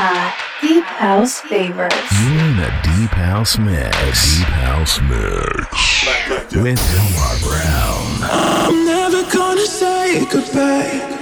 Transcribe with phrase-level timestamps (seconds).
[0.00, 1.94] at Deep House Favorites.
[2.22, 4.38] You're in a Deep House Mix.
[4.38, 6.56] Deep House Mix.
[6.56, 8.06] With Delmar Brown.
[8.22, 11.19] I'm never gonna say goodbye.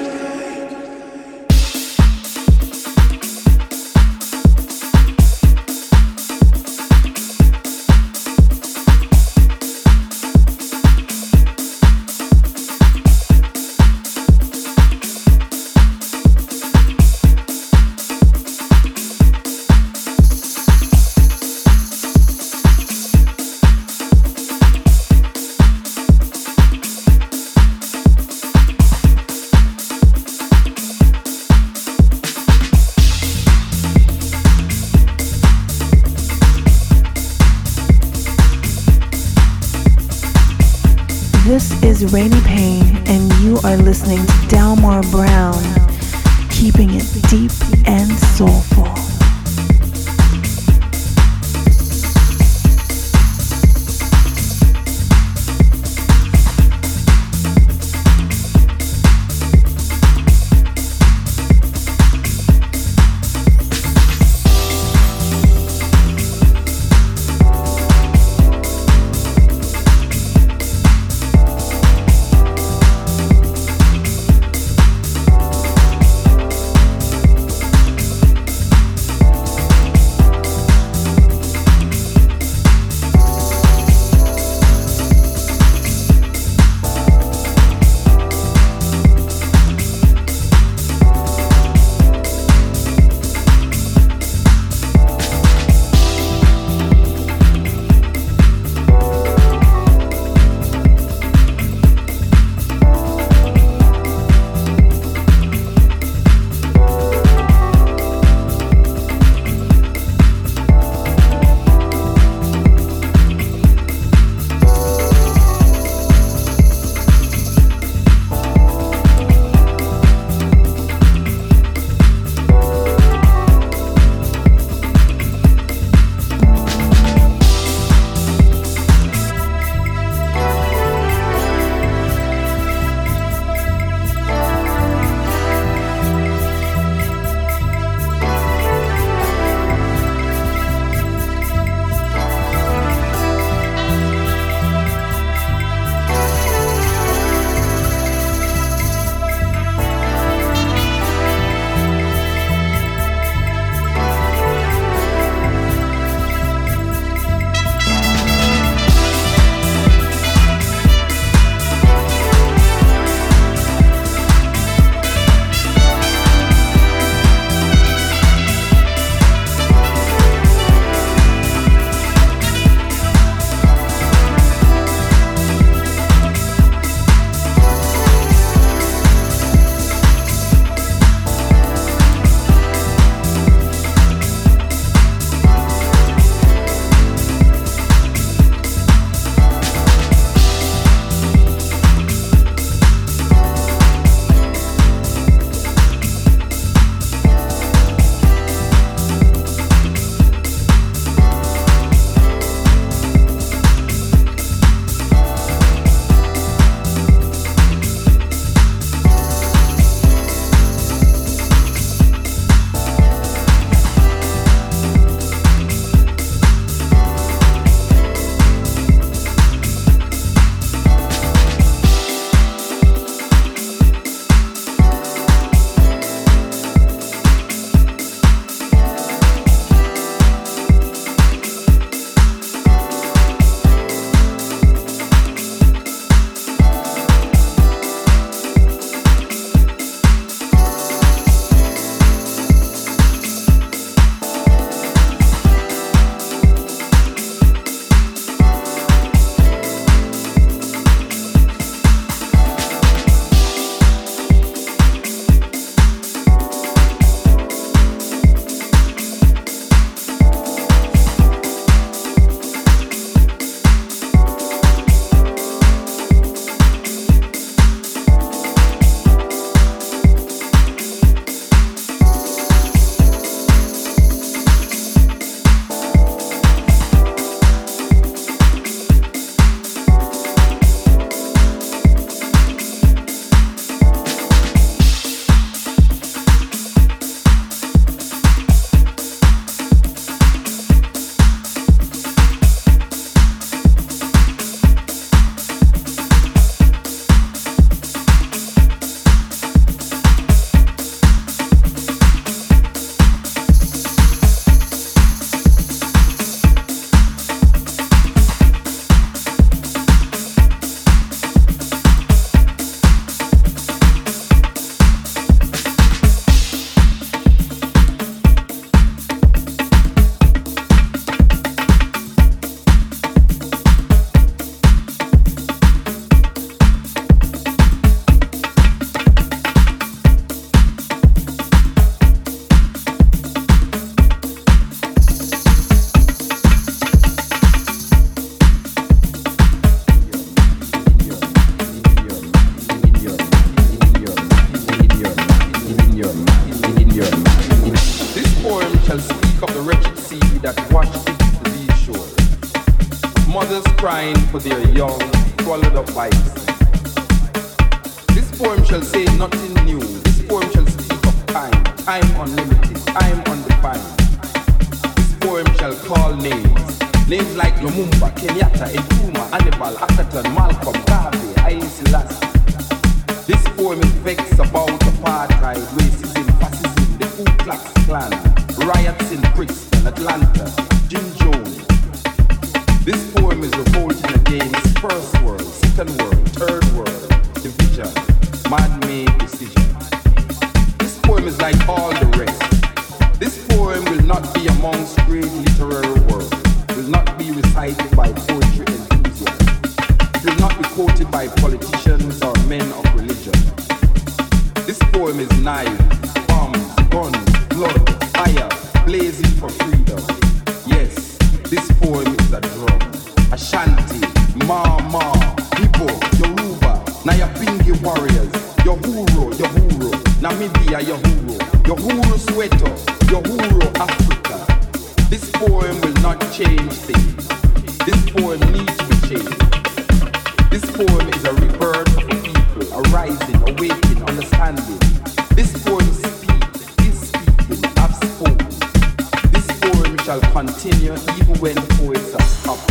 [440.09, 442.67] shall continue even when poets are stopped.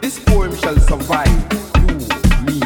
[0.00, 1.28] This poem shall survive
[1.78, 1.94] you,
[2.44, 2.58] me.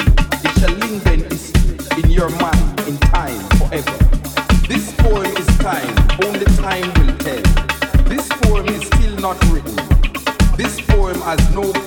[0.43, 3.99] It shall linger in history, in your mind, in time, forever.
[4.67, 7.43] This poem is time, only time will tell.
[8.09, 9.77] This poem is still not written.
[10.57, 11.84] This poem has no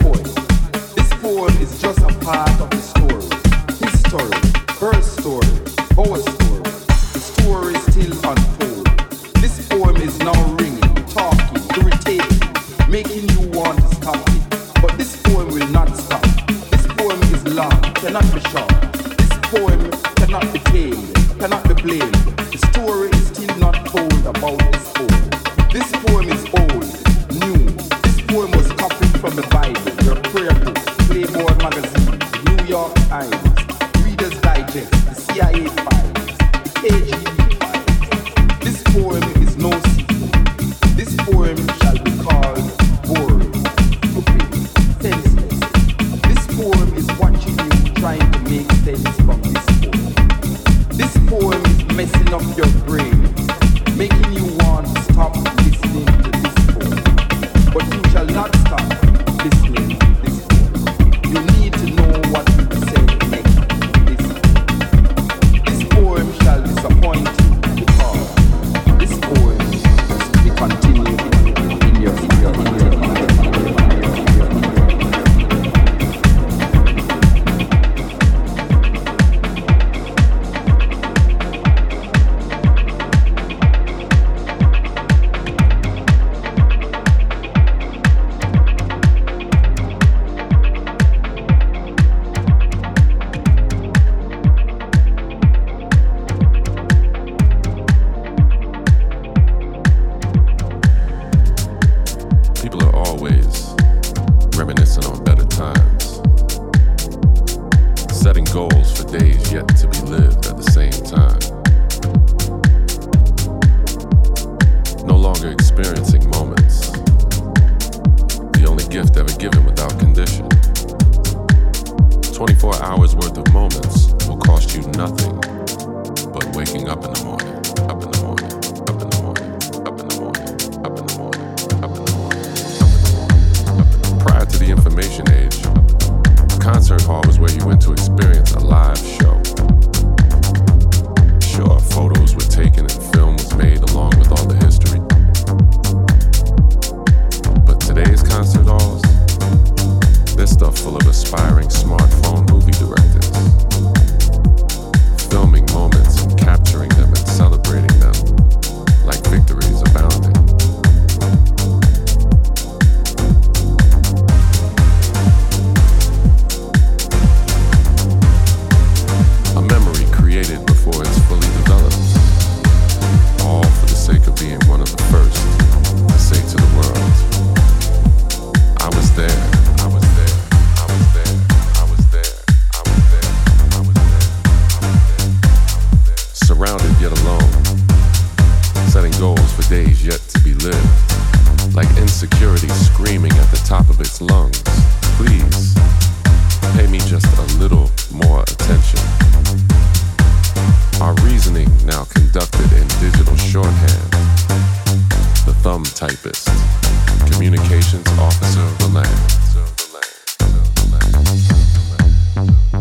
[206.34, 209.38] thumb communications officer of the land.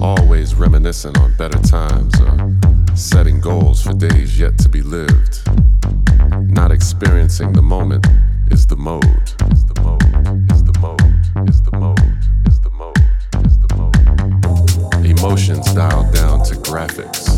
[0.02, 2.56] Always reminiscing on better times or
[2.96, 5.40] setting goals for days yet to be lived.
[6.48, 8.06] Not experiencing the moment
[8.50, 9.04] is the mode.
[9.52, 10.02] Is the mode.
[10.52, 11.00] Is the mode.
[11.48, 12.00] Is the mode.
[12.46, 12.96] Is the mode.
[13.44, 15.06] Is the mode.
[15.06, 17.36] Emotions dialed down to graphics.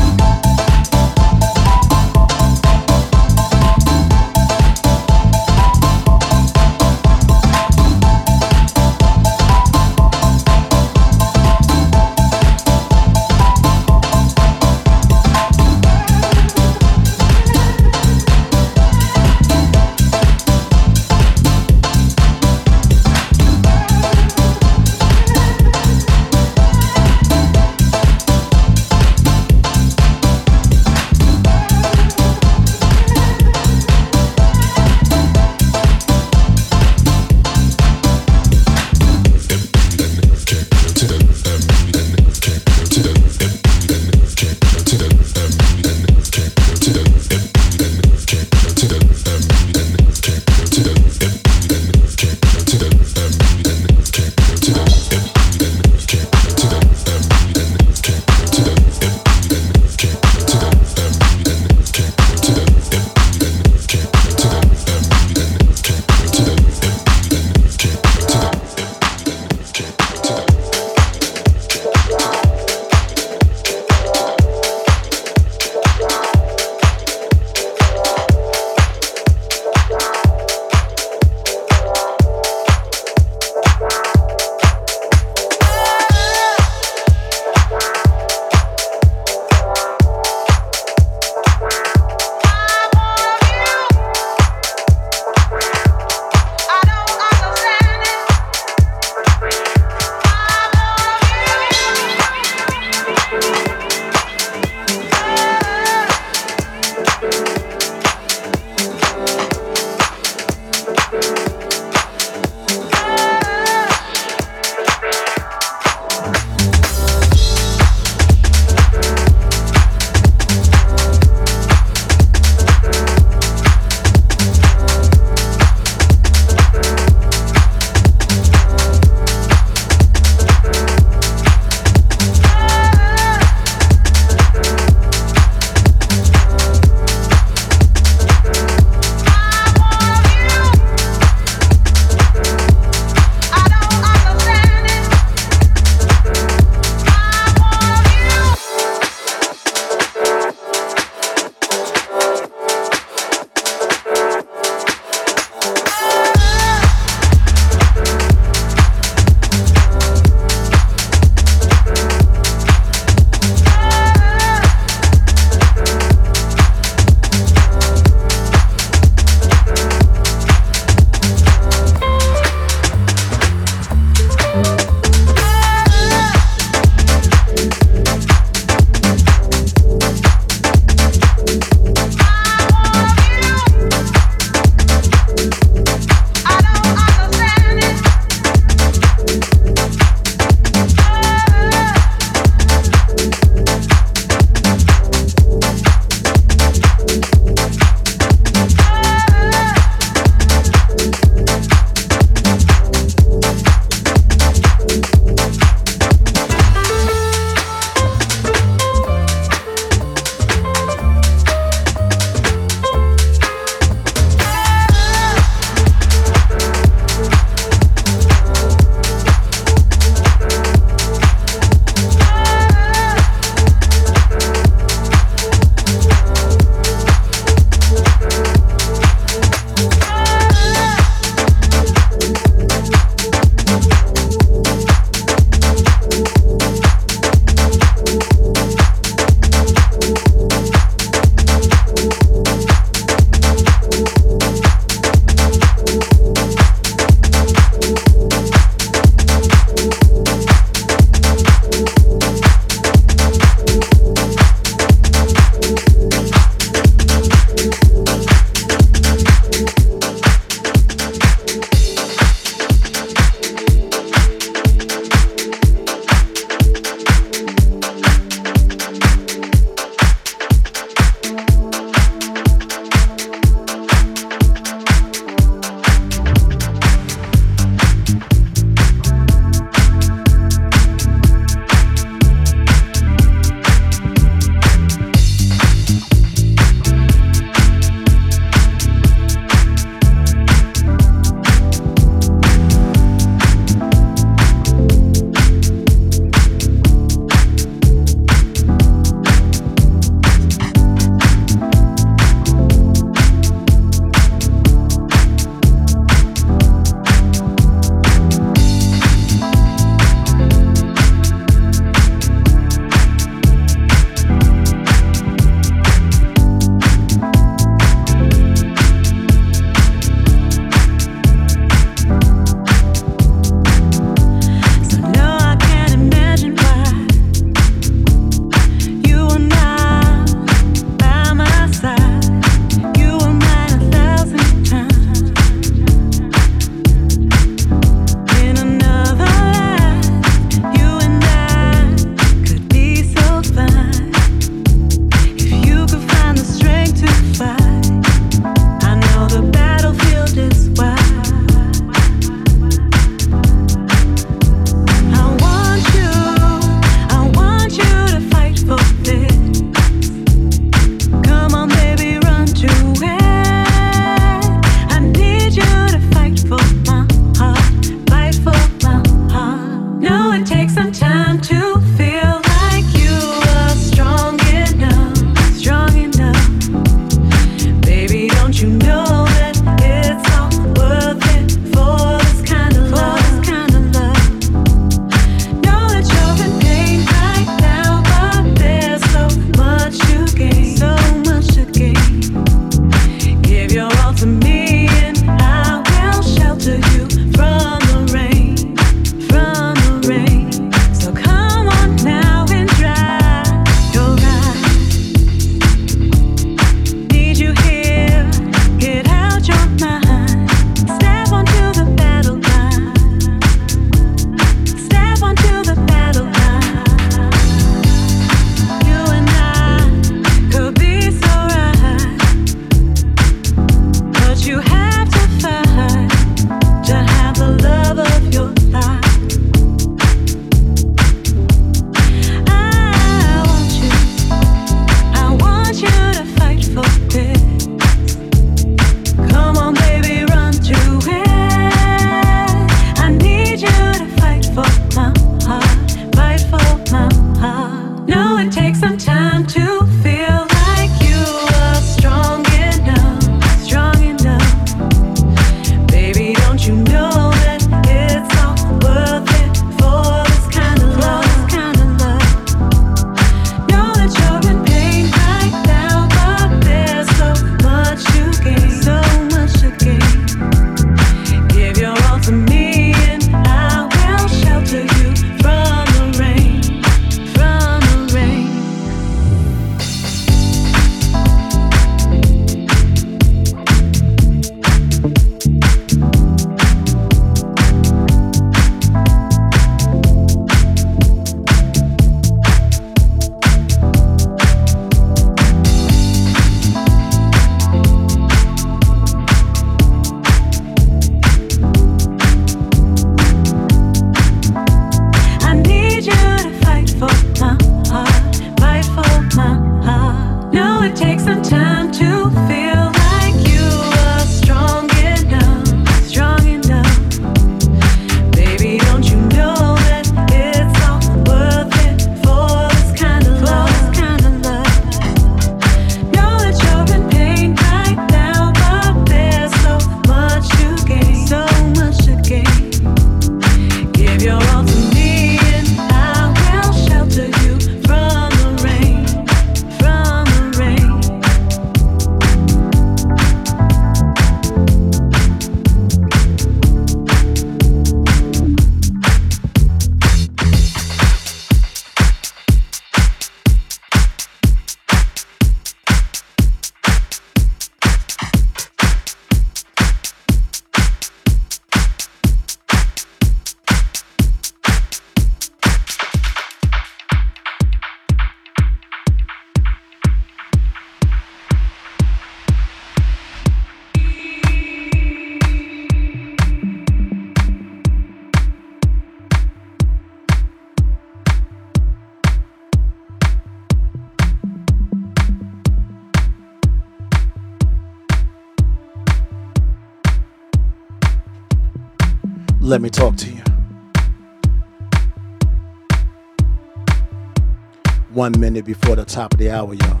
[599.52, 600.00] Hour, y'all.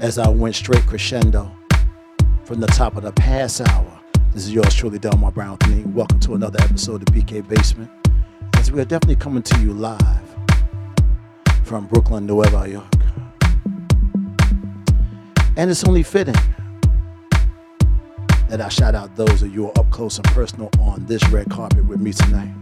[0.00, 1.54] As I went straight crescendo
[2.44, 4.00] from the top of the past hour.
[4.32, 5.58] This is yours truly, Delmar Brown.
[5.94, 7.90] Welcome to another episode of BK Basement.
[8.56, 10.22] As we are definitely coming to you live
[11.64, 12.86] from Brooklyn, Nueva York.
[15.58, 16.34] And it's only fitting
[18.48, 21.22] that I shout out those of you who are up close and personal on this
[21.28, 22.54] red carpet with me tonight.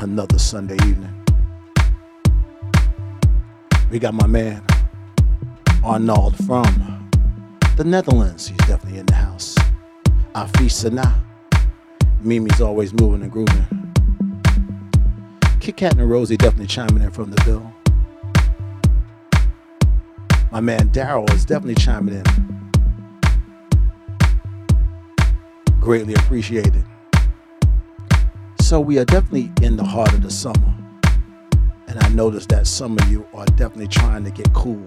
[0.00, 1.25] Another Sunday evening.
[3.90, 4.64] We got my man
[5.84, 7.10] Arnold from
[7.76, 8.48] the Netherlands.
[8.48, 9.54] He's definitely in the house.
[10.34, 11.22] Afi Sana.
[12.20, 13.66] Mimi's always moving and grooving.
[15.60, 17.72] Kit Kat and Rosie definitely chiming in from the bill.
[20.50, 22.46] My man Daryl is definitely chiming in
[25.86, 26.84] greatly appreciated.
[28.60, 30.85] So we are definitely in the heart of the summer.
[31.96, 34.86] And I noticed that some of you are definitely trying to get cool.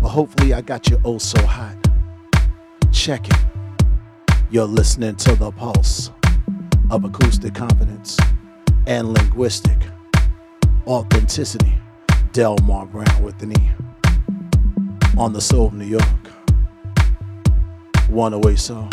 [0.00, 1.76] But hopefully I got you oh so hot.
[2.92, 3.36] Check it.
[4.52, 6.12] You're listening to the pulse
[6.90, 8.16] of acoustic confidence
[8.86, 9.78] and linguistic
[10.86, 11.74] authenticity.
[12.32, 13.70] Delmar Brown with an E
[15.18, 16.04] on the soul of New York
[18.08, 18.92] one away song.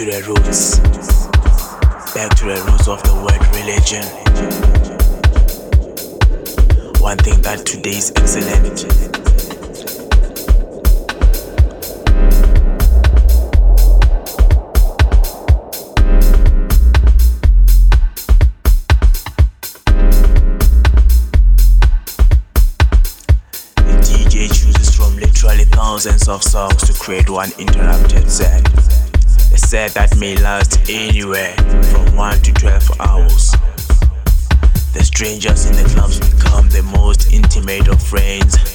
[0.00, 0.78] To the roots,
[2.14, 4.06] back to the roots of the word religion.
[7.02, 8.80] One thing that today is excellent
[25.72, 28.69] thousands of songs to create one interrupted set.
[29.70, 31.54] Set that may last anywhere
[31.92, 33.52] from 1 to 12 hours.
[34.94, 38.69] The strangers in the clubs become the most intimate of friends.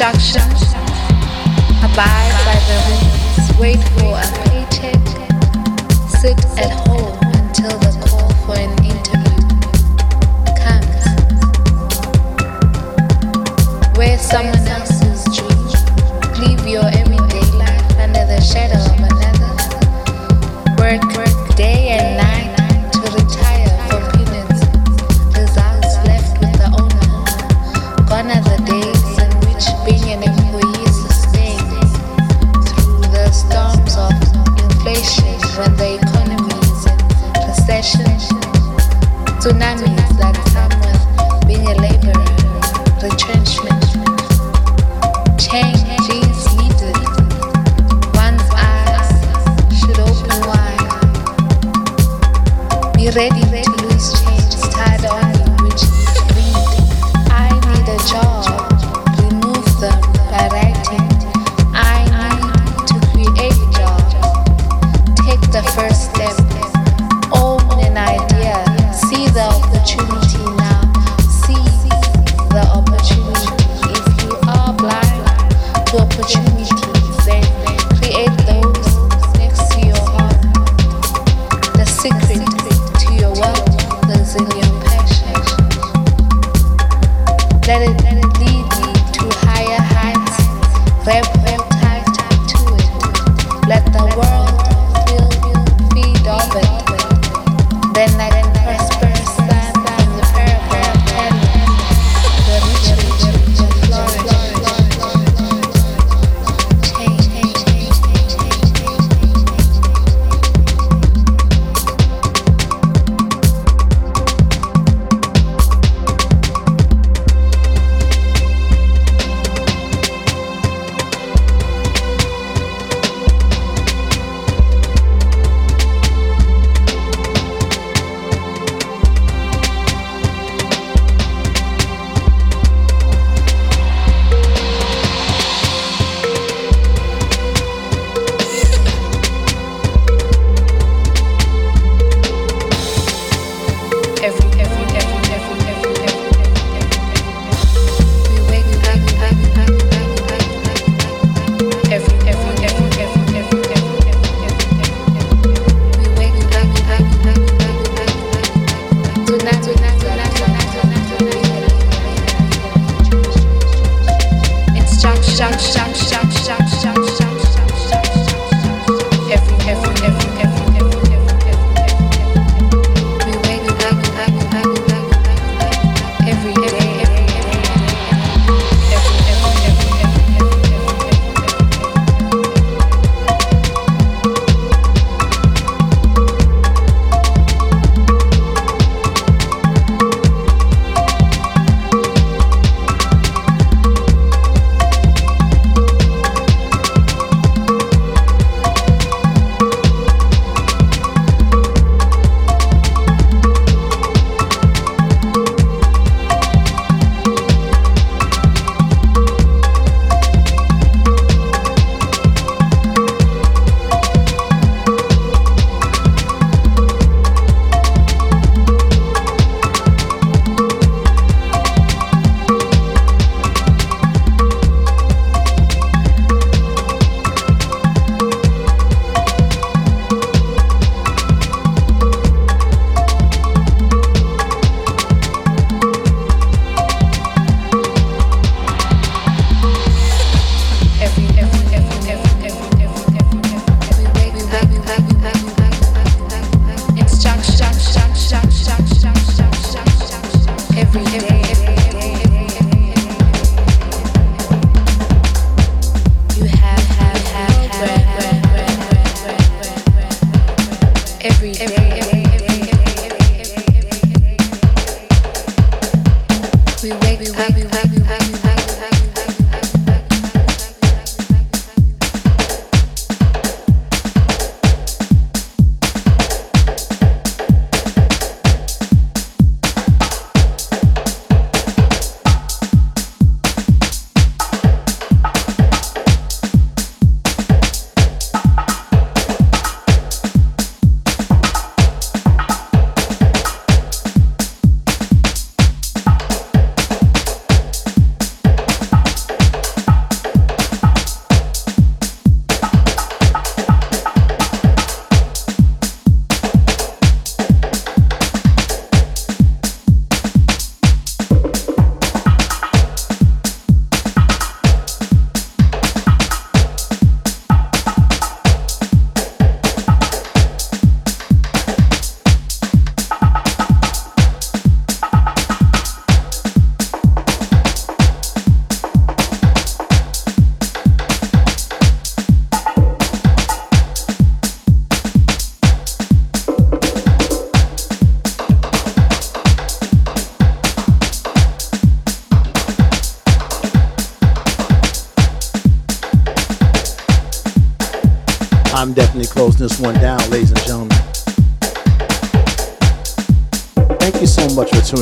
[0.00, 0.72] instructions,
[1.84, 5.06] abide by the rules, wait for a paycheck,
[6.08, 6.89] sit at home.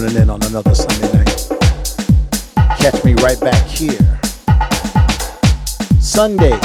[0.08, 1.48] tuning in on another Sunday night.
[2.78, 4.20] Catch me right back here.
[6.00, 6.57] Sunday,